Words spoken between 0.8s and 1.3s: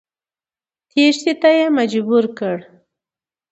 په فرار